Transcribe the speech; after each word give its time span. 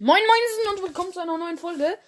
Moin 0.00 0.22
Moinsen 0.24 0.76
und 0.76 0.86
willkommen 0.86 1.12
zu 1.12 1.18
einer 1.18 1.36
neuen 1.36 1.58
Folge. 1.58 1.98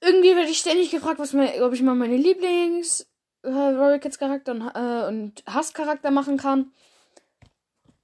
Irgendwie 0.00 0.36
werde 0.36 0.50
ich 0.50 0.60
ständig 0.60 0.92
gefragt, 0.92 1.18
was 1.18 1.32
mein, 1.32 1.60
ob 1.60 1.72
ich 1.72 1.82
mal 1.82 1.96
meine 1.96 2.16
Lieblings 2.16 3.08
äh, 3.42 3.48
Royal 3.48 3.98
Kids 3.98 4.20
Charakter 4.20 4.52
und, 4.52 4.70
äh, 4.72 5.08
und 5.08 5.42
Hasscharakter 5.48 6.12
machen 6.12 6.36
kann. 6.36 6.70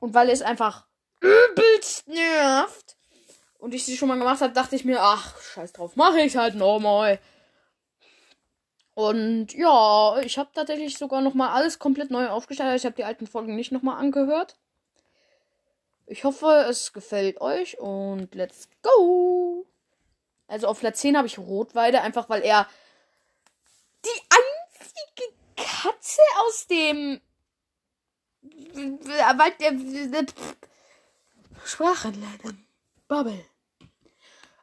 Und 0.01 0.15
weil 0.15 0.31
es 0.31 0.43
einfach 0.43 0.85
übelst 1.21 2.09
nervt 2.09 2.97
und 3.59 3.73
ich 3.73 3.85
sie 3.85 3.97
schon 3.97 4.09
mal 4.09 4.19
gemacht 4.19 4.41
habe, 4.41 4.53
dachte 4.53 4.75
ich 4.75 4.85
mir, 4.85 5.01
ach, 5.01 5.41
scheiß 5.41 5.75
drauf, 5.75 5.95
mache 5.95 6.21
ich 6.21 6.37
halt 6.37 6.57
nochmal. 6.57 7.21
Und 8.95 9.55
ja, 9.55 10.19
ich 10.23 10.39
habe 10.39 10.51
tatsächlich 10.53 10.99
sogar 10.99 11.21
nochmal 11.21 11.51
alles 11.51 11.79
komplett 11.79 12.11
neu 12.11 12.29
aufgestellt. 12.29 12.75
Ich 12.75 12.85
habe 12.85 12.97
die 12.97 13.05
alten 13.05 13.29
Folgen 13.29 13.55
nicht 13.55 13.71
nochmal 13.71 13.99
angehört. 13.99 14.57
Ich 16.13 16.25
hoffe, 16.25 16.67
es 16.69 16.93
gefällt 16.93 17.41
euch 17.41 17.81
und 17.81 18.35
let's 18.35 18.69
go! 18.83 19.67
Also 20.47 20.67
auf 20.67 20.79
Platz 20.79 21.01
10 21.01 21.17
habe 21.17 21.27
ich 21.27 21.39
Rotweide, 21.39 22.03
einfach 22.03 22.29
weil 22.29 22.43
er 22.43 22.69
die 24.05 24.21
einzige 24.29 25.33
Katze 25.57 26.21
aus 26.41 26.67
dem 26.67 27.19
Wald 28.75 29.59
der 29.59 30.27
Sprachen 31.65 32.21
lernen. 32.21 32.67
Bubble. 33.09 33.47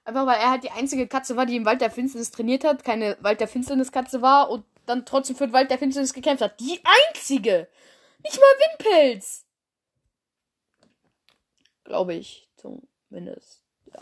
Einfach 0.06 0.28
weil 0.28 0.40
er 0.40 0.52
halt 0.52 0.64
die 0.64 0.72
einzige 0.72 1.08
Katze 1.08 1.36
war, 1.36 1.48
die 1.48 1.56
im 1.56 1.66
Wald 1.66 1.82
der 1.82 1.90
Finsternis 1.90 2.30
trainiert 2.30 2.64
hat, 2.64 2.84
keine 2.84 3.18
Wald 3.22 3.40
der 3.40 3.48
Finsternis 3.48 3.92
Katze 3.92 4.22
war 4.22 4.52
und 4.52 4.66
dann 4.86 5.04
trotzdem 5.04 5.36
für 5.36 5.48
den 5.48 5.54
Wald 5.54 5.72
der 5.72 5.80
Finsternis 5.80 6.14
gekämpft 6.14 6.44
hat. 6.44 6.60
Die 6.60 6.80
einzige! 7.10 7.68
Nicht 8.20 8.40
mal 8.40 8.46
Windpelz! 8.78 9.49
Glaube 11.90 12.14
ich 12.14 12.48
zumindest. 12.56 13.64
Ja. 13.88 14.00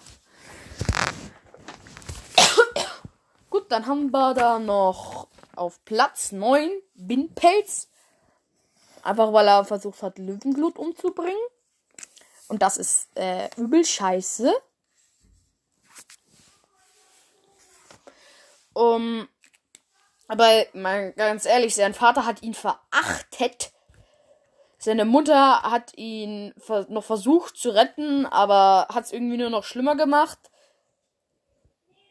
Gut, 3.50 3.72
dann 3.72 3.86
haben 3.86 4.12
wir 4.12 4.34
da 4.34 4.60
noch 4.60 5.30
auf 5.56 5.86
Platz 5.86 6.34
9 6.34 6.70
Windpelz. 6.96 7.88
Einfach 9.04 9.32
weil 9.32 9.48
er 9.48 9.64
versucht 9.64 10.04
hat, 10.04 10.20
Löwenglut 10.20 10.78
umzubringen. 10.78 11.40
Und 12.50 12.62
das 12.62 12.76
ist 12.76 13.08
äh, 13.16 13.50
übel 13.56 13.86
scheiße. 13.86 14.54
Um, 18.74 19.30
aber 20.28 20.66
mal 20.74 21.14
ganz 21.14 21.46
ehrlich, 21.46 21.74
sein 21.74 21.94
Vater 21.94 22.26
hat 22.26 22.44
ihn 22.44 22.54
verachtet 22.54 23.72
seine 24.88 25.04
Mutter 25.04 25.64
hat 25.64 25.98
ihn 25.98 26.54
noch 26.88 27.04
versucht 27.04 27.58
zu 27.58 27.72
retten, 27.72 28.26
aber 28.26 28.88
hat 28.90 29.04
es 29.04 29.12
irgendwie 29.12 29.36
nur 29.36 29.50
noch 29.50 29.66
schlimmer 29.66 29.98
gemacht. 29.98 30.40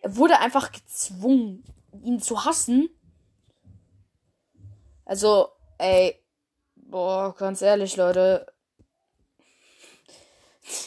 Er 0.03 0.15
wurde 0.17 0.41
einfach 0.41 0.73
gezwungen, 0.73 1.65
ihn 2.05 2.21
zu 2.21 2.45
hassen. 2.45 2.91
Also, 5.07 5.49
ey, 5.79 6.23
boah, 6.75 7.35
ganz 7.35 7.63
ehrlich, 7.63 7.97
Leute. 7.97 8.45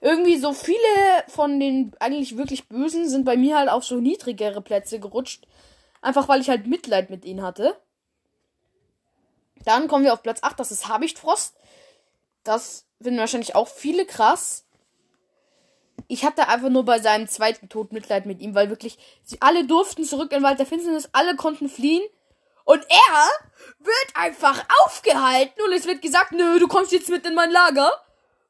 irgendwie 0.00 0.38
so 0.38 0.54
viele 0.54 1.26
von 1.28 1.60
den 1.60 1.92
eigentlich 2.00 2.38
wirklich 2.38 2.70
Bösen 2.70 3.06
sind 3.06 3.26
bei 3.26 3.36
mir 3.36 3.58
halt 3.58 3.68
auf 3.68 3.84
so 3.84 3.96
niedrigere 3.96 4.62
Plätze 4.62 4.98
gerutscht. 4.98 5.46
Einfach 6.00 6.26
weil 6.26 6.40
ich 6.40 6.48
halt 6.48 6.66
Mitleid 6.66 7.10
mit 7.10 7.26
ihnen 7.26 7.42
hatte. 7.42 7.76
Dann 9.64 9.88
kommen 9.88 10.04
wir 10.04 10.12
auf 10.12 10.22
Platz 10.22 10.42
8, 10.42 10.58
das 10.58 10.72
ist 10.72 10.88
Habichtfrost. 10.88 11.54
Das 12.44 12.86
finden 13.00 13.20
wahrscheinlich 13.20 13.54
auch 13.54 13.68
viele 13.68 14.06
krass. 14.06 14.64
Ich 16.08 16.24
hatte 16.24 16.48
einfach 16.48 16.68
nur 16.68 16.84
bei 16.84 16.98
seinem 16.98 17.28
zweiten 17.28 17.68
Tod 17.68 17.92
Mitleid 17.92 18.26
mit 18.26 18.40
ihm, 18.40 18.54
weil 18.54 18.70
wirklich, 18.70 18.98
sie 19.22 19.40
alle 19.40 19.66
durften 19.66 20.04
zurück 20.04 20.32
in 20.32 20.42
Wald 20.42 20.58
der 20.58 20.66
Finsternis, 20.66 21.08
alle 21.12 21.36
konnten 21.36 21.68
fliehen. 21.68 22.02
Und 22.64 22.84
er 22.88 23.28
wird 23.78 24.08
einfach 24.14 24.64
aufgehalten 24.84 25.60
und 25.64 25.72
es 25.72 25.86
wird 25.86 26.00
gesagt, 26.00 26.32
nö, 26.32 26.58
du 26.58 26.68
kommst 26.68 26.92
jetzt 26.92 27.08
mit 27.08 27.26
in 27.26 27.34
mein 27.34 27.50
Lager 27.50 27.90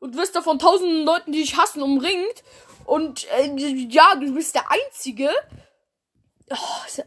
und 0.00 0.16
wirst 0.16 0.36
da 0.36 0.42
von 0.42 0.58
tausenden 0.58 1.04
Leuten, 1.04 1.32
die 1.32 1.40
dich 1.40 1.56
hassen, 1.56 1.82
umringt. 1.82 2.42
Und 2.84 3.26
äh, 3.32 3.46
ja, 3.54 4.14
du 4.16 4.34
bist 4.34 4.54
der 4.54 4.70
Einzige. 4.70 5.30
Oh, 6.50 7.02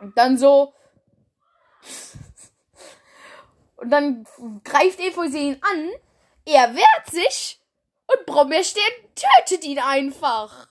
und 0.00 0.18
dann 0.18 0.36
so, 0.36 0.74
und 3.84 3.90
dann 3.90 4.26
greift 4.64 4.98
Efeu 4.98 5.24
ihn 5.26 5.60
an, 5.60 5.90
er 6.46 6.74
wehrt 6.74 7.10
sich 7.10 7.60
und 8.06 8.26
Brombeerstern 8.26 8.82
tötet 9.14 9.64
ihn 9.64 9.78
einfach. 9.78 10.68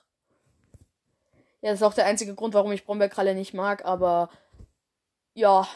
Ja, 1.61 1.69
das 1.69 1.79
ist 1.79 1.83
auch 1.83 1.93
der 1.93 2.07
einzige 2.07 2.33
Grund, 2.33 2.55
warum 2.55 2.71
ich 2.71 2.85
Brombeerkralle 2.85 3.35
nicht 3.35 3.53
mag, 3.53 3.85
aber 3.85 4.29
ja. 5.35 5.67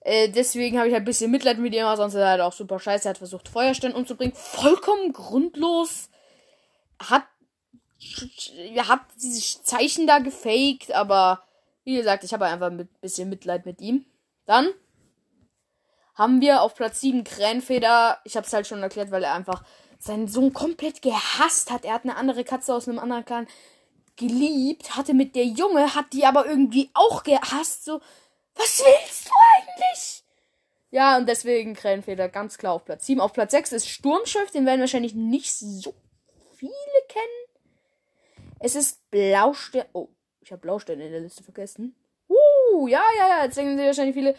Äh, 0.00 0.28
deswegen 0.28 0.78
habe 0.78 0.86
ich 0.86 0.94
halt 0.94 1.02
ein 1.02 1.06
bisschen 1.06 1.32
Mitleid 1.32 1.58
mit 1.58 1.74
ihm, 1.74 1.84
aber 1.84 1.96
sonst 1.96 2.14
ist 2.14 2.20
er 2.20 2.28
halt 2.28 2.40
auch 2.40 2.52
super 2.52 2.78
scheiße. 2.78 3.08
Er 3.08 3.10
hat 3.10 3.18
versucht, 3.18 3.48
Feuerstern 3.48 3.92
umzubringen. 3.92 4.36
Vollkommen 4.36 5.12
grundlos. 5.12 6.10
Hat 7.00 7.24
er 8.72 8.88
hat 8.88 9.00
dieses 9.16 9.62
Zeichen 9.64 10.06
da 10.06 10.18
gefaked, 10.18 10.92
aber 10.92 11.45
wie 11.86 11.96
gesagt, 11.96 12.24
ich 12.24 12.34
habe 12.34 12.46
einfach 12.46 12.66
ein 12.66 12.88
bisschen 13.00 13.30
Mitleid 13.30 13.64
mit 13.64 13.80
ihm. 13.80 14.04
Dann 14.44 14.74
haben 16.14 16.40
wir 16.40 16.62
auf 16.62 16.74
Platz 16.74 17.00
7 17.00 17.22
Krähenfeder. 17.22 18.18
Ich 18.24 18.36
habe 18.36 18.44
es 18.44 18.52
halt 18.52 18.66
schon 18.66 18.82
erklärt, 18.82 19.12
weil 19.12 19.22
er 19.22 19.34
einfach 19.34 19.62
seinen 20.00 20.26
Sohn 20.26 20.52
komplett 20.52 21.00
gehasst 21.00 21.70
hat. 21.70 21.84
Er 21.84 21.94
hat 21.94 22.02
eine 22.02 22.16
andere 22.16 22.42
Katze 22.42 22.74
aus 22.74 22.88
einem 22.88 22.98
anderen 22.98 23.24
Clan 23.24 23.46
geliebt, 24.16 24.96
hatte 24.96 25.14
mit 25.14 25.36
der 25.36 25.44
Junge, 25.44 25.94
hat 25.94 26.12
die 26.12 26.26
aber 26.26 26.46
irgendwie 26.46 26.90
auch 26.92 27.22
gehasst. 27.22 27.84
So, 27.84 28.00
was 28.56 28.82
willst 28.84 29.28
du 29.28 29.32
eigentlich? 29.56 30.24
Ja, 30.90 31.16
und 31.16 31.28
deswegen 31.28 31.74
Krähenfeder 31.74 32.28
ganz 32.28 32.58
klar 32.58 32.72
auf 32.72 32.84
Platz 32.84 33.06
7. 33.06 33.20
Auf 33.20 33.32
Platz 33.32 33.52
6 33.52 33.72
ist 33.72 33.88
Sturmschiff, 33.88 34.50
den 34.50 34.66
werden 34.66 34.80
wahrscheinlich 34.80 35.14
nicht 35.14 35.54
so 35.54 35.94
viele 36.56 36.72
kennen. 37.08 38.56
Es 38.58 38.74
ist 38.74 39.08
Blaustern. 39.10 39.84
Oh, 39.92 40.08
ich 40.46 40.52
habe 40.52 40.60
Blaustern 40.60 41.00
in 41.00 41.10
der 41.10 41.22
Liste 41.22 41.42
vergessen. 41.42 41.96
Uh, 42.28 42.86
ja, 42.86 43.02
ja, 43.18 43.28
ja. 43.28 43.44
Jetzt 43.44 43.56
denken 43.56 43.76
sie 43.76 43.84
wahrscheinlich 43.84 44.14
viele. 44.14 44.36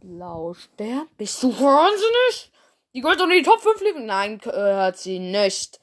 Blaustern? 0.00 1.06
Bist 1.16 1.40
du 1.40 1.52
wahnsinnig? 1.52 2.50
Die 2.92 3.00
gehört 3.00 3.20
doch 3.20 3.28
in 3.28 3.38
die 3.38 3.42
Top 3.42 3.60
5 3.60 3.80
Leben. 3.80 4.06
Nein, 4.06 4.38
gehört 4.38 4.98
sie 4.98 5.20
nicht. 5.20 5.78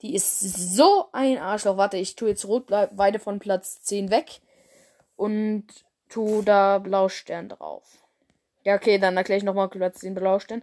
Die 0.00 0.14
ist 0.14 0.38
so 0.38 1.06
ein 1.10 1.38
Arschloch. 1.38 1.76
Warte, 1.76 1.96
ich 1.96 2.14
tue 2.14 2.28
jetzt 2.28 2.46
Rotweide 2.46 3.18
von 3.18 3.40
Platz 3.40 3.82
10 3.82 4.12
weg. 4.12 4.40
Und 5.16 5.66
tu 6.08 6.42
da 6.42 6.78
Blaustern 6.78 7.48
drauf. 7.48 7.82
Ja, 8.62 8.76
okay, 8.76 8.98
dann 8.98 9.16
erkläre 9.16 9.38
ich 9.38 9.44
nochmal 9.44 9.70
Platz 9.70 9.98
10 9.98 10.14
Blaustern. 10.14 10.62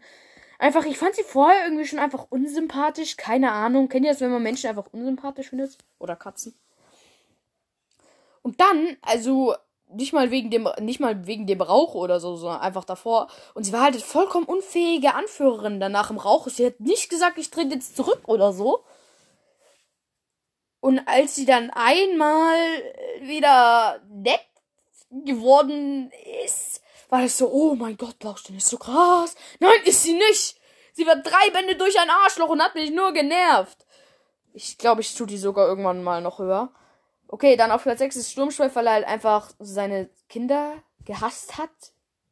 Einfach, 0.58 0.86
ich 0.86 0.98
fand 0.98 1.16
sie 1.16 1.24
vorher 1.24 1.66
irgendwie 1.66 1.86
schon 1.86 2.00
einfach 2.00 2.28
unsympathisch. 2.30 3.18
Keine 3.18 3.52
Ahnung. 3.52 3.90
Kennt 3.90 4.06
ihr 4.06 4.14
das, 4.14 4.22
wenn 4.22 4.32
man 4.32 4.42
Menschen 4.42 4.70
einfach 4.70 4.88
unsympathisch 4.94 5.50
findet? 5.50 5.78
Oder 6.00 6.16
Katzen? 6.16 6.56
Und 8.42 8.60
dann, 8.62 8.98
also, 9.02 9.56
nicht 9.92 10.14
mal 10.14 10.32
wegen 10.32 10.52
dem, 10.52 10.70
nicht 10.80 11.00
mal 11.00 11.26
wegen 11.26 11.48
dem 11.48 11.62
Rauch 11.62 11.96
oder 11.96 12.20
so, 12.20 12.36
sondern 12.36 12.62
einfach 12.62 12.86
davor. 12.86 13.28
Und 13.54 13.64
sie 13.64 13.74
war 13.74 13.82
halt 13.82 13.96
vollkommen 14.02 14.46
unfähige 14.46 15.16
Anführerin 15.16 15.80
danach 15.80 16.12
im 16.12 16.18
Rauch. 16.18 16.48
Sie 16.48 16.66
hat 16.66 16.80
nicht 16.80 17.10
gesagt, 17.10 17.38
ich 17.38 17.50
trete 17.50 17.76
jetzt 17.76 17.96
zurück 17.96 18.22
oder 18.26 18.54
so. 18.54 18.84
Und 20.80 21.00
als 21.08 21.36
sie 21.36 21.46
dann 21.46 21.72
einmal 21.72 22.58
wieder 23.22 24.00
nett 24.08 24.46
geworden 25.10 26.12
ist, 26.46 26.82
war 27.10 27.24
es 27.24 27.38
so, 27.38 27.50
oh 27.52 27.76
mein 27.76 27.98
Gott, 27.98 28.20
Blaustern 28.20 28.56
ist 28.56 28.70
so 28.70 28.78
krass. 28.78 29.36
Nein, 29.60 29.82
ist 29.86 30.04
sie 30.04 30.14
nicht. 30.14 30.58
Sie 30.94 31.08
war 31.08 31.16
drei 31.16 31.50
Bände 31.52 31.76
durch 31.76 32.00
ein 32.00 32.10
Arschloch 32.10 32.50
und 32.50 32.62
hat 32.62 32.76
mich 32.76 32.92
nur 32.92 33.12
genervt. 33.12 33.86
Ich 34.54 34.78
glaube, 34.78 35.02
ich 35.02 35.16
tue 35.16 35.28
die 35.28 35.38
sogar 35.38 35.68
irgendwann 35.68 36.04
mal 36.04 36.22
noch 36.22 36.40
höher. 36.40 36.72
Okay, 37.32 37.56
dann 37.56 37.72
auf 37.72 37.84
Platz 37.84 38.00
6 38.00 38.16
ist 38.16 38.32
Sturmschweif, 38.32 38.76
weil 38.76 38.88
er 38.88 38.94
halt 38.94 39.08
einfach 39.08 39.52
seine 39.60 40.10
Kinder 40.30 40.74
gehasst 41.06 41.60
hat. 41.60 41.70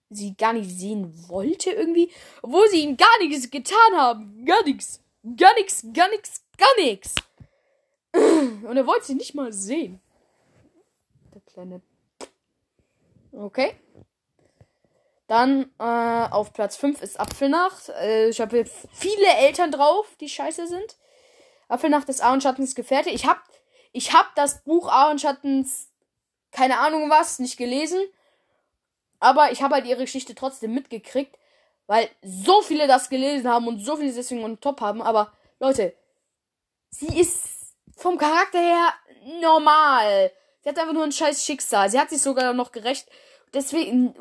Sie 0.10 0.36
gar 0.36 0.54
nicht 0.54 0.72
sehen 0.72 1.14
wollte 1.30 1.70
irgendwie. 1.70 2.12
Obwohl 2.42 2.68
sie 2.70 2.82
ihm 2.82 2.98
gar 2.98 3.18
nichts 3.20 3.52
getan 3.52 3.96
haben. 3.96 4.44
Gar 4.44 4.64
nichts. 4.64 5.02
Gar 5.36 5.54
nichts, 5.56 5.86
gar 5.94 6.10
nichts, 6.10 6.44
gar 6.58 6.76
nichts. 6.78 7.14
Und 8.14 8.76
er 8.76 8.88
wollte 8.88 9.06
sie 9.06 9.16
nicht 9.16 9.36
mal 9.36 9.54
sehen. 9.54 10.02
Der 11.34 11.42
kleine. 11.42 11.82
Okay. 13.32 13.76
Dann 15.28 15.70
äh, 15.78 16.30
auf 16.32 16.54
Platz 16.54 16.78
5 16.78 17.02
ist 17.04 17.20
Apfelnacht. 17.20 17.90
Äh, 17.90 18.30
ich 18.30 18.40
habe 18.40 18.66
viele 18.94 19.28
Eltern 19.38 19.72
drauf, 19.72 20.08
die 20.20 20.30
scheiße 20.30 20.68
sind. 20.68 20.98
Apfelnacht 21.68 22.08
ist 22.08 22.22
Aaronschattens 22.22 22.74
Gefährte. 22.76 23.10
Ich 23.10 23.26
hab, 23.26 23.44
ich 23.98 24.14
hab 24.14 24.36
das 24.36 24.64
Buch 24.64 24.88
Aaronschattens, 24.88 25.90
keine 26.52 26.78
Ahnung 26.78 27.10
was, 27.10 27.40
nicht 27.40 27.58
gelesen. 27.58 28.00
Aber 29.20 29.52
ich 29.52 29.64
habe 29.64 29.74
halt 29.76 29.86
ihre 29.86 30.02
Geschichte 30.02 30.36
trotzdem 30.36 30.74
mitgekriegt. 30.74 31.36
Weil 31.88 32.10
so 32.22 32.62
viele 32.62 32.86
das 32.88 33.10
gelesen 33.10 33.50
haben 33.50 33.68
und 33.68 33.80
so 33.80 33.96
viele 33.96 34.14
deswegen 34.14 34.44
on 34.44 34.60
top 34.60 34.82
haben. 34.82 35.02
Aber 35.02 35.32
Leute, 35.60 35.96
sie 36.92 37.20
ist 37.20 37.76
vom 37.96 38.18
Charakter 38.18 38.60
her 38.60 38.94
normal. 39.42 40.32
Sie 40.62 40.70
hat 40.70 40.78
einfach 40.78 40.94
nur 40.94 41.06
ein 41.06 41.12
scheiß 41.12 41.44
Schicksal. 41.44 41.90
Sie 41.90 42.00
hat 42.00 42.10
sich 42.10 42.22
sogar 42.22 42.54
noch 42.54 42.72
gerecht. 42.72 43.08
Deswegen, 43.54 44.14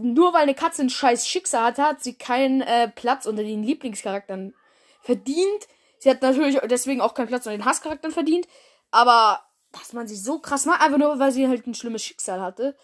nur 0.00 0.32
weil 0.32 0.42
eine 0.42 0.54
Katze 0.54 0.82
ein 0.82 0.90
scheiß 0.90 1.28
Schicksal 1.28 1.64
hat, 1.64 1.78
hat 1.78 2.02
sie 2.02 2.14
keinen 2.14 2.62
äh, 2.62 2.88
Platz 2.88 3.26
unter 3.26 3.42
den 3.42 3.64
Lieblingscharakteren 3.64 4.54
verdient. 5.02 5.68
Sie 5.98 6.08
hat 6.08 6.22
natürlich 6.22 6.58
deswegen 6.64 7.00
auch 7.00 7.12
keinen 7.14 7.26
Platz 7.26 7.44
unter 7.44 7.58
den 7.58 7.64
Hasscharakteren 7.64 8.14
verdient. 8.14 8.46
Aber 8.90 9.40
dass 9.72 9.92
man 9.92 10.08
sie 10.08 10.16
so 10.16 10.38
krass 10.38 10.66
macht, 10.66 10.82
einfach 10.82 10.98
nur 10.98 11.18
weil 11.18 11.32
sie 11.32 11.46
halt 11.48 11.66
ein 11.66 11.74
schlimmes 11.74 12.02
Schicksal 12.02 12.40
hatte. 12.40 12.76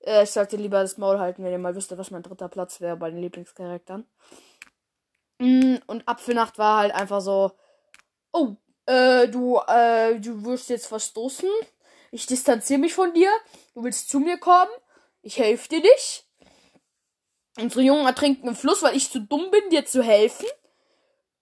Äh, 0.00 0.24
ich 0.24 0.30
sollte 0.30 0.56
lieber 0.56 0.80
das 0.82 0.98
Maul 0.98 1.18
halten, 1.18 1.44
wenn 1.44 1.52
ihr 1.52 1.58
mal 1.58 1.74
wüsstet, 1.74 1.98
was 1.98 2.10
mein 2.10 2.22
dritter 2.22 2.48
Platz 2.48 2.80
wäre 2.80 2.96
bei 2.96 3.10
den 3.10 3.20
Lieblingscharakteren. 3.20 4.06
Mm, 5.38 5.76
und 5.86 6.06
Apfelnacht 6.08 6.58
war 6.58 6.78
halt 6.78 6.94
einfach 6.94 7.20
so, 7.20 7.52
oh, 8.32 8.56
äh, 8.86 9.28
du, 9.28 9.58
äh, 9.68 10.18
du 10.20 10.44
wirst 10.44 10.68
jetzt 10.70 10.86
verstoßen. 10.86 11.48
Ich 12.10 12.26
distanziere 12.26 12.80
mich 12.80 12.94
von 12.94 13.12
dir. 13.14 13.30
Du 13.74 13.84
willst 13.84 14.10
zu 14.10 14.18
mir 14.18 14.38
kommen. 14.38 14.70
Ich 15.22 15.38
helfe 15.38 15.68
dir 15.68 15.80
nicht. 15.80 16.26
Unsere 17.58 17.82
Jungen 17.82 18.06
ertrinken 18.06 18.48
im 18.48 18.56
Fluss, 18.56 18.82
weil 18.82 18.96
ich 18.96 19.10
zu 19.10 19.20
dumm 19.20 19.50
bin, 19.50 19.70
dir 19.70 19.84
zu 19.84 20.02
helfen. 20.02 20.46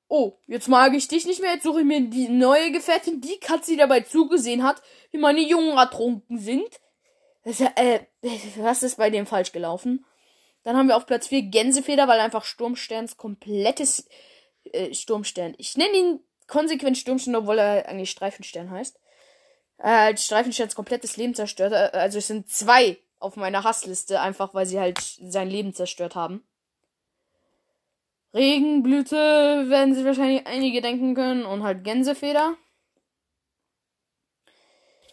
Oh, 0.09 0.39
jetzt 0.47 0.69
mag 0.69 0.95
ich 0.95 1.07
dich 1.07 1.27
nicht 1.27 1.41
mehr. 1.41 1.53
Jetzt 1.53 1.65
suche 1.65 1.81
ich 1.81 1.87
mir 1.87 2.01
die 2.01 2.29
neue 2.29 2.73
Gefährtin, 2.73 3.21
die 3.21 3.39
Katze, 3.39 3.73
die 3.73 3.77
dabei 3.77 4.01
zugesehen 4.01 4.63
hat, 4.63 4.83
wie 5.11 5.19
meine 5.19 5.41
Jungen 5.41 5.77
ertrunken 5.77 6.39
sind. 6.39 6.81
Das, 7.45 7.61
äh, 7.61 8.01
was 8.57 8.83
ist 8.83 8.97
bei 8.97 9.11
dem 9.11 9.27
falsch 9.27 9.53
gelaufen? 9.53 10.05
Dann 10.63 10.77
haben 10.77 10.89
wir 10.89 10.97
auf 10.97 11.07
Platz 11.07 11.29
4 11.29 11.43
Gänsefeder, 11.43 12.09
weil 12.09 12.21
einfach 12.21 12.45
Sturmsterns 12.45 13.17
komplettes 13.17 14.09
äh, 14.65 14.93
Sturmstern. 14.95 15.55
Ich 15.59 15.77
nenne 15.77 15.97
ihn 15.97 16.21
konsequent 16.47 16.99
Sturmstern, 16.99 17.37
obwohl 17.37 17.59
er 17.59 17.89
eigentlich 17.89 18.11
Streifenstern 18.11 18.71
heißt. 18.71 18.99
Äh, 19.79 20.17
Streifensterns 20.17 20.75
komplettes 20.75 21.17
Leben 21.17 21.35
zerstört. 21.35 21.73
Äh, 21.73 21.97
also 21.97 22.19
es 22.19 22.27
sind 22.27 22.51
zwei 22.51 22.99
auf 23.19 23.37
meiner 23.37 23.65
Hassliste, 23.65 24.21
einfach 24.21 24.55
weil 24.55 24.67
sie 24.67 24.81
halt 24.81 24.99
sein 24.99 25.51
Leben 25.51 25.75
zerstört 25.75 26.15
haben. 26.15 26.47
Regenblüte 28.35 29.17
werden 29.69 29.95
sich 29.95 30.05
wahrscheinlich 30.05 30.47
einige 30.47 30.81
denken 30.81 31.15
können 31.15 31.45
und 31.45 31.63
halt 31.63 31.85
Gänsefeder. 31.85 32.57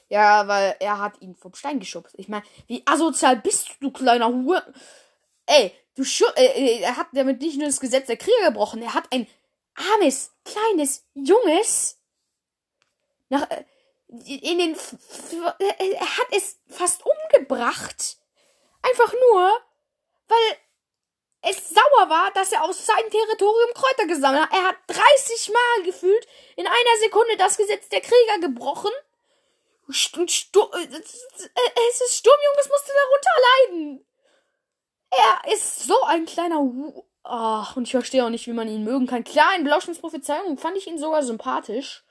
Ja, 0.09 0.47
weil 0.47 0.75
er 0.79 1.00
hat 1.00 1.21
ihn 1.21 1.35
vom 1.35 1.56
Stein 1.56 1.79
geschubst. 1.79 2.13
Ich 2.17 2.27
meine, 2.27 2.45
wie 2.67 2.83
asozial 2.85 3.38
bist 3.38 3.77
du, 3.79 3.91
kleiner 3.91 4.27
Hure? 4.27 4.73
Ey, 5.45 5.71
du 5.95 6.03
Schu 6.03 6.25
äh, 6.35 6.45
äh, 6.45 6.81
er 6.81 6.97
hat 6.97 7.07
damit 7.13 7.41
nicht 7.41 7.57
nur 7.57 7.67
das 7.67 7.79
Gesetz 7.79 8.07
der 8.07 8.17
Krieger 8.17 8.47
gebrochen, 8.47 8.81
er 8.81 8.94
hat 8.94 9.12
ein 9.12 9.27
armes, 9.75 10.31
kleines, 10.44 11.06
junges 11.13 12.00
nach 13.29 13.50
äh, 13.50 13.63
in 14.07 14.59
den 14.59 14.75
er 14.77 16.17
hat 16.17 16.27
es 16.31 16.59
fast 16.67 17.03
umgebracht. 17.06 18.17
Einfach 18.83 19.13
nur, 19.13 19.50
weil 20.27 20.57
es 21.47 21.69
sauer 21.69 22.09
war, 22.09 22.31
dass 22.33 22.51
er 22.51 22.63
aus 22.63 22.86
seinem 22.86 23.09
Territorium 23.09 23.74
Kräuter 23.74 24.07
gesammelt 24.07 24.44
hat. 24.44 24.53
Er 24.53 24.68
hat 24.69 24.77
30 24.88 25.51
Mal 25.53 25.83
gefühlt 25.83 26.27
in 26.56 26.65
einer 26.65 27.00
Sekunde 27.00 27.38
das 27.38 27.57
Gesetz 27.57 27.88
der 27.89 28.01
Krieger 28.01 28.39
gebrochen. 28.42 28.92
Und 29.88 29.94
Stur 30.31 30.74
äh, 30.74 30.88
es 30.88 32.01
ist 32.01 32.18
Sturmjung, 32.18 32.53
es 32.59 32.69
musste 32.69 32.92
darunter 32.92 33.30
leiden. 33.69 34.06
Er 35.12 35.53
ist 35.53 35.83
so 35.83 36.01
ein 36.03 36.25
kleiner 36.25 36.62
Ach, 37.27 37.75
und 37.75 37.83
ich 37.83 37.91
verstehe 37.91 38.24
auch 38.24 38.30
nicht, 38.30 38.45
wie 38.45 38.53
man 38.53 38.68
ihn 38.68 38.83
mögen 38.83 39.07
kann. 39.07 39.24
Klar, 39.24 39.56
in 39.57 39.63
Blauschens 39.63 40.00
Prophezeiung 40.00 40.59
fand 40.59 40.77
ich 40.77 40.86
ihn 40.86 41.00
sogar 41.00 41.24
sympathisch. 41.24 42.03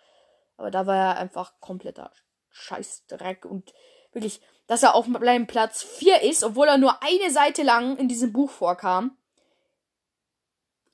Aber 0.56 0.70
da 0.70 0.86
war 0.86 0.96
er 0.96 1.16
einfach 1.18 1.52
kompletter 1.60 2.10
Scheißdreck. 2.50 3.44
Und 3.44 3.72
wirklich, 4.12 4.40
dass 4.66 4.82
er 4.82 4.94
auf 4.94 5.06
meinem 5.06 5.46
Platz 5.46 5.82
4 5.82 6.22
ist, 6.22 6.42
obwohl 6.42 6.66
er 6.66 6.78
nur 6.78 7.00
eine 7.02 7.30
Seite 7.30 7.62
lang 7.62 7.96
in 7.96 8.08
diesem 8.08 8.32
Buch 8.32 8.50
vorkam. 8.50 9.16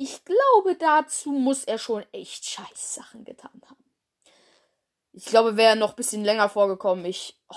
Ich 0.02 0.24
glaube, 0.24 0.76
dazu 0.76 1.30
muss 1.30 1.64
er 1.64 1.76
schon 1.76 2.06
echt 2.10 2.46
Scheißsachen 2.46 3.22
getan 3.26 3.60
haben. 3.68 3.84
Ich 5.12 5.26
glaube, 5.26 5.58
wäre 5.58 5.76
noch 5.76 5.90
ein 5.90 5.96
bisschen 5.96 6.24
länger 6.24 6.48
vorgekommen. 6.48 7.04
Ich. 7.04 7.38
Oh. 7.50 7.54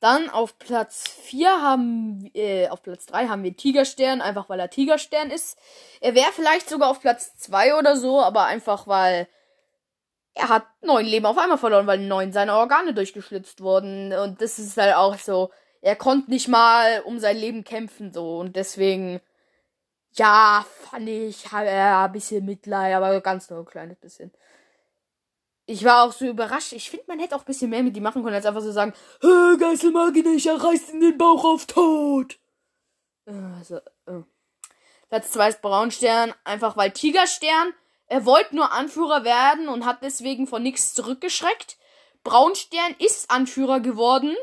Dann 0.00 0.28
auf 0.28 0.58
Platz 0.58 1.08
4 1.08 1.62
haben 1.62 2.30
äh, 2.34 2.68
auf 2.68 2.82
Platz 2.82 3.06
3 3.06 3.28
haben 3.28 3.44
wir 3.44 3.56
Tigerstern, 3.56 4.20
einfach 4.20 4.50
weil 4.50 4.60
er 4.60 4.68
Tigerstern 4.68 5.30
ist. 5.30 5.58
Er 6.02 6.14
wäre 6.14 6.32
vielleicht 6.32 6.68
sogar 6.68 6.90
auf 6.90 7.00
Platz 7.00 7.34
2 7.38 7.78
oder 7.78 7.96
so, 7.96 8.20
aber 8.20 8.44
einfach 8.44 8.86
weil 8.86 9.26
er 10.34 10.50
hat 10.50 10.66
neun 10.82 11.06
Leben 11.06 11.24
auf 11.24 11.38
einmal 11.38 11.56
verloren, 11.56 11.86
weil 11.86 11.98
neun 11.98 12.30
seiner 12.30 12.58
Organe 12.58 12.92
durchgeschlitzt 12.92 13.62
wurden. 13.62 14.12
Und 14.12 14.42
das 14.42 14.58
ist 14.58 14.76
halt 14.76 14.96
auch 14.96 15.18
so. 15.18 15.50
Er 15.82 15.96
konnte 15.96 16.30
nicht 16.30 16.48
mal 16.48 17.02
um 17.02 17.18
sein 17.18 17.36
Leben 17.36 17.64
kämpfen, 17.64 18.12
so. 18.12 18.38
Und 18.38 18.56
deswegen, 18.56 19.20
ja, 20.12 20.64
fand 20.90 21.08
ich, 21.08 21.52
hat 21.52 21.66
er 21.66 21.98
ein 21.98 22.12
bisschen 22.12 22.44
Mitleid, 22.46 22.94
aber 22.94 23.20
ganz 23.20 23.50
nur 23.50 23.60
ein 23.60 23.66
kleines 23.66 23.98
bisschen 23.98 24.32
ich 25.66 25.84
war 25.84 26.04
auch 26.04 26.12
so 26.12 26.26
überrascht. 26.26 26.72
Ich 26.72 26.90
finde, 26.90 27.06
man 27.08 27.18
hätte 27.18 27.36
auch 27.36 27.40
ein 27.40 27.46
bisschen 27.46 27.70
mehr 27.70 27.82
mit 27.82 27.96
ihm 27.96 28.02
machen 28.02 28.22
können, 28.22 28.34
als 28.34 28.46
einfach 28.46 28.60
so 28.60 28.72
sagen, 28.72 28.92
Geißelmaginischer 29.20 30.62
reißt 30.62 30.90
in 30.90 31.00
den 31.00 31.18
Bauch 31.18 31.44
auf 31.44 31.66
tot. 31.66 32.38
Also, 33.26 33.76
äh. 34.06 34.22
Platz 35.08 35.30
2 35.32 35.48
ist 35.50 35.62
Braunstern, 35.62 36.34
einfach 36.44 36.76
weil 36.76 36.90
Tigerstern, 36.90 37.74
er 38.06 38.24
wollte 38.24 38.56
nur 38.56 38.72
Anführer 38.72 39.24
werden 39.24 39.68
und 39.68 39.84
hat 39.84 40.02
deswegen 40.02 40.46
von 40.46 40.62
nichts 40.62 40.94
zurückgeschreckt. 40.94 41.78
Braunstern 42.24 42.94
ist 42.98 43.30
Anführer 43.30 43.80
geworden 43.80 44.34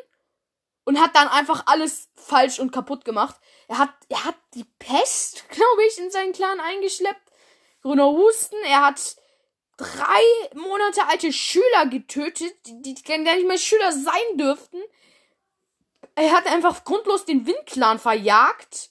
und 0.85 0.99
hat 0.99 1.15
dann 1.15 1.27
einfach 1.27 1.63
alles 1.67 2.09
falsch 2.15 2.59
und 2.59 2.71
kaputt 2.71 3.05
gemacht. 3.05 3.35
Er 3.67 3.77
hat, 3.77 3.93
er 4.09 4.25
hat 4.25 4.35
die 4.53 4.65
Pest, 4.79 5.47
glaube 5.49 5.83
ich, 5.87 5.97
in 5.97 6.11
seinen 6.11 6.33
Clan 6.33 6.59
eingeschleppt. 6.59 7.31
Grüner 7.81 8.07
Husten, 8.11 8.57
er 8.65 8.85
hat 8.85 9.15
drei 9.77 10.21
Monate 10.55 11.07
alte 11.07 11.31
Schüler 11.31 11.85
getötet, 11.89 12.53
die, 12.65 12.81
die 12.81 13.03
gar 13.03 13.17
nicht 13.17 13.47
mehr 13.47 13.57
Schüler 13.57 13.91
sein 13.91 14.37
dürften. 14.37 14.81
Er 16.15 16.33
hat 16.33 16.47
einfach 16.47 16.83
grundlos 16.83 17.23
den 17.23 17.47
Windclan 17.47 17.99
verjagt. 17.99 18.89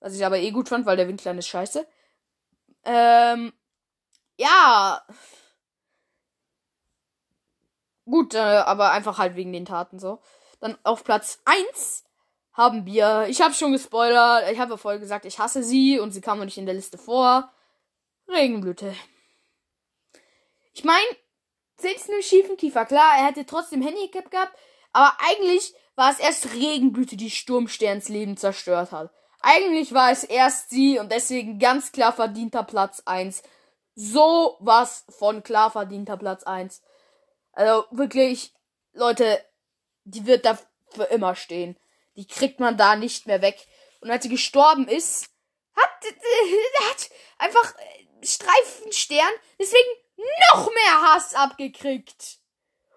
Was 0.00 0.14
ich 0.14 0.26
aber 0.26 0.38
eh 0.38 0.50
gut 0.50 0.68
fand, 0.68 0.84
weil 0.86 0.96
der 0.96 1.08
Windclan 1.08 1.38
ist 1.38 1.48
scheiße. 1.48 1.86
Ähm, 2.84 3.52
ja. 4.38 5.06
Gut, 8.04 8.34
äh, 8.34 8.38
aber 8.38 8.90
einfach 8.92 9.18
halt 9.18 9.36
wegen 9.36 9.52
den 9.52 9.64
Taten 9.64 9.98
so. 9.98 10.20
Dann 10.60 10.76
auf 10.82 11.04
Platz 11.04 11.40
1 11.44 12.04
haben 12.52 12.86
wir, 12.86 13.26
ich 13.28 13.42
habe 13.42 13.54
schon 13.54 13.72
gespoilert, 13.72 14.50
ich 14.50 14.58
habe 14.58 14.72
ja 14.72 14.76
vorher 14.76 15.00
gesagt, 15.00 15.26
ich 15.26 15.38
hasse 15.38 15.62
sie 15.62 16.00
und 16.00 16.12
sie 16.12 16.22
kam 16.22 16.38
noch 16.38 16.46
nicht 16.46 16.58
in 16.58 16.66
der 16.66 16.74
Liste 16.74 16.96
vor. 16.96 17.52
Regenblüte. 18.28 18.94
Ich 20.72 20.84
meine, 20.84 21.06
selbst 21.78 22.08
mit 22.08 22.24
schiefen 22.24 22.56
Kiefer, 22.56 22.86
klar, 22.86 23.18
er 23.18 23.26
hätte 23.26 23.46
trotzdem 23.46 23.82
Handicap 23.82 24.30
gehabt, 24.30 24.56
aber 24.92 25.16
eigentlich 25.28 25.74
war 25.94 26.10
es 26.10 26.18
erst 26.18 26.52
Regenblüte, 26.54 27.16
die 27.16 27.30
Sturmsterns 27.30 28.08
Leben 28.08 28.36
zerstört 28.36 28.92
hat. 28.92 29.10
Eigentlich 29.40 29.92
war 29.92 30.10
es 30.10 30.24
erst 30.24 30.70
sie 30.70 30.98
und 30.98 31.12
deswegen 31.12 31.58
ganz 31.58 31.92
klar 31.92 32.12
verdienter 32.12 32.64
Platz 32.64 33.02
1. 33.04 33.42
So 33.94 34.56
was 34.60 35.04
von 35.08 35.42
klar 35.42 35.70
verdienter 35.70 36.16
Platz 36.16 36.42
1. 36.42 36.82
Also 37.52 37.84
wirklich, 37.90 38.54
Leute, 38.92 39.40
die 40.06 40.26
wird 40.26 40.44
da 40.44 40.58
für 40.94 41.04
immer 41.04 41.34
stehen. 41.34 41.76
Die 42.16 42.26
kriegt 42.26 42.60
man 42.60 42.78
da 42.78 42.96
nicht 42.96 43.26
mehr 43.26 43.42
weg. 43.42 43.66
Und 44.00 44.10
als 44.10 44.22
sie 44.22 44.28
gestorben 44.30 44.88
ist, 44.88 45.28
hat, 45.74 45.90
hat 46.88 47.10
einfach 47.38 47.74
Streifenstern. 48.22 49.32
Deswegen 49.58 49.88
noch 50.52 50.70
mehr 50.72 51.02
Hass 51.02 51.34
abgekriegt. 51.34 52.38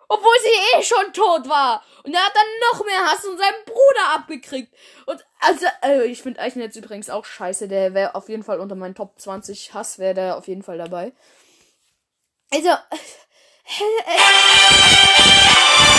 Obwohl 0.08 0.34
sie 0.42 0.78
eh 0.78 0.84
schon 0.84 1.14
tot 1.14 1.50
war. 1.50 1.84
Und 2.04 2.14
er 2.14 2.26
hat 2.26 2.36
dann 2.36 2.48
noch 2.72 2.86
mehr 2.86 3.06
Hass 3.06 3.22
von 3.22 3.38
seinem 3.38 3.66
Bruder 3.66 4.14
abgekriegt. 4.16 4.74
Und 5.06 5.24
also, 5.40 5.66
also 5.82 6.04
ich 6.04 6.22
finde 6.22 6.40
Eichenetz 6.40 6.76
übrigens 6.76 7.10
auch 7.10 7.26
scheiße. 7.26 7.68
Der 7.68 7.94
wäre 7.94 8.16
auf 8.16 8.30
jeden 8.30 8.44
Fall 8.44 8.60
unter 8.60 8.76
meinen 8.76 8.96
Top 8.96 9.20
20 9.20 9.74
Hass, 9.74 10.00
wäre 10.00 10.14
der 10.14 10.38
auf 10.38 10.48
jeden 10.48 10.64
Fall 10.64 10.78
dabei. 10.78 11.12
Also. 12.52 12.70
Äh, 12.70 13.84
äh, 14.08 15.99